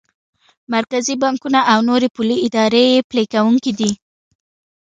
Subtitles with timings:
[0.73, 3.91] مرکزي بانکونه او نورې پولي ادارې یې پلي کوونکی دي.